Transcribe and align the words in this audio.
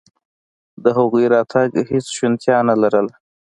د 0.83 0.85
هغوی 0.97 1.25
راتګ 1.33 1.69
هېڅ 1.91 2.05
شونتیا 2.17 2.57
نه 2.69 2.75
لرله. 2.81 3.13